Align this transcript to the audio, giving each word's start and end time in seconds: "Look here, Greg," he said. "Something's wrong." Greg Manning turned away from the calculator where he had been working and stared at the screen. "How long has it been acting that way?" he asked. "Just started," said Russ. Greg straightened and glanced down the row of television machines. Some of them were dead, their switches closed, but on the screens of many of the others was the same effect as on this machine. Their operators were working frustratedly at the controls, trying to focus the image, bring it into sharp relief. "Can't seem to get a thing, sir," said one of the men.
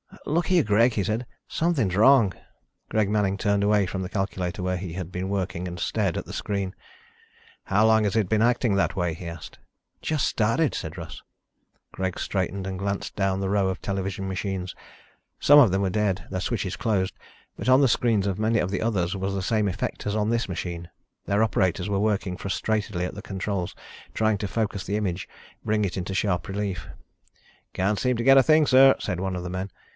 "Look 0.25 0.47
here, 0.47 0.63
Greg," 0.63 0.93
he 0.93 1.03
said. 1.03 1.25
"Something's 1.47 1.95
wrong." 1.95 2.33
Greg 2.89 3.09
Manning 3.09 3.37
turned 3.37 3.63
away 3.63 3.85
from 3.85 4.01
the 4.01 4.09
calculator 4.09 4.63
where 4.63 4.77
he 4.77 4.93
had 4.93 5.11
been 5.11 5.29
working 5.29 5.67
and 5.67 5.79
stared 5.79 6.17
at 6.17 6.25
the 6.25 6.33
screen. 6.33 6.73
"How 7.65 7.85
long 7.85 8.03
has 8.05 8.15
it 8.15 8.29
been 8.29 8.41
acting 8.41 8.75
that 8.75 8.95
way?" 8.95 9.13
he 9.13 9.27
asked. 9.27 9.59
"Just 10.01 10.25
started," 10.25 10.73
said 10.73 10.97
Russ. 10.97 11.21
Greg 11.91 12.19
straightened 12.19 12.65
and 12.65 12.79
glanced 12.79 13.15
down 13.15 13.41
the 13.41 13.49
row 13.49 13.67
of 13.67 13.81
television 13.81 14.27
machines. 14.27 14.73
Some 15.39 15.59
of 15.59 15.69
them 15.69 15.81
were 15.81 15.89
dead, 15.89 16.25
their 16.31 16.41
switches 16.41 16.75
closed, 16.77 17.13
but 17.57 17.69
on 17.69 17.81
the 17.81 17.87
screens 17.87 18.25
of 18.25 18.39
many 18.39 18.57
of 18.59 18.71
the 18.71 18.81
others 18.81 19.15
was 19.15 19.33
the 19.33 19.43
same 19.43 19.67
effect 19.67 20.07
as 20.07 20.15
on 20.15 20.29
this 20.29 20.49
machine. 20.49 20.89
Their 21.25 21.43
operators 21.43 21.89
were 21.89 21.99
working 21.99 22.37
frustratedly 22.37 23.05
at 23.05 23.13
the 23.15 23.21
controls, 23.21 23.75
trying 24.13 24.37
to 24.39 24.47
focus 24.47 24.83
the 24.83 24.97
image, 24.97 25.27
bring 25.63 25.85
it 25.85 25.97
into 25.97 26.13
sharp 26.13 26.47
relief. 26.47 26.87
"Can't 27.73 27.99
seem 27.99 28.17
to 28.17 28.23
get 28.23 28.37
a 28.37 28.43
thing, 28.43 28.65
sir," 28.65 28.95
said 28.99 29.19
one 29.19 29.35
of 29.35 29.43
the 29.43 29.49
men. 29.49 29.69